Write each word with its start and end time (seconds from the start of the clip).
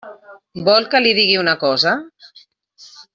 Vol 0.69 0.87
que 0.93 1.01
li 1.03 1.11
digui 1.19 1.37
una 1.43 1.55
cosa? 1.67 1.93